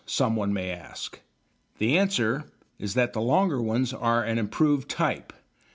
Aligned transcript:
someone 0.07 0.51
may 0.51 0.71
ask. 0.71 1.19
The 1.77 1.95
answer 1.95 2.45
is 2.79 2.95
that 2.95 3.13
the 3.13 3.21
longer 3.21 3.61
ones 3.61 3.93
are 3.93 4.23
an 4.23 4.39
improved 4.39 4.89
type. 4.89 5.31